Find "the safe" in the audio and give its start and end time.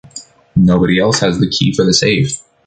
1.85-2.41